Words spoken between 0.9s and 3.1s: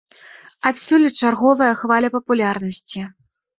і чарговая хваля папулярнасці.